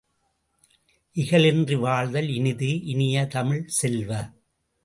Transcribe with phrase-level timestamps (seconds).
[1.15, 4.11] இகலின்றி வாழ்தல் இனிது இனிய தமிழ்ச் செல்வ!